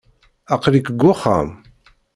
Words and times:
Aql-ik 0.53 0.87
deg 0.91 0.99
wexxam? 1.03 1.49